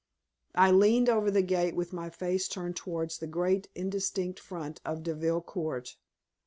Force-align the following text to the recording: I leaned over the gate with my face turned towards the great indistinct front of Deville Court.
I 0.55 0.71
leaned 0.71 1.09
over 1.09 1.29
the 1.29 1.43
gate 1.43 1.75
with 1.75 1.93
my 1.93 2.09
face 2.09 2.47
turned 2.47 2.75
towards 2.75 3.19
the 3.19 3.27
great 3.27 3.67
indistinct 3.75 4.39
front 4.39 4.81
of 4.83 5.03
Deville 5.03 5.41
Court. 5.41 5.95